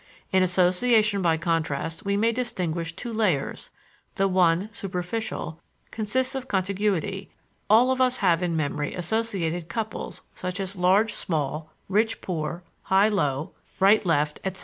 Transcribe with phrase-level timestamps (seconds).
[0.33, 3.69] In association by contrast we may distinguish two layers,
[4.15, 7.29] the one, superficial, consists of contiguity:
[7.69, 13.09] all of us have in memory associated couples, such as large small, rich poor, high
[13.09, 14.59] low, right left, etc.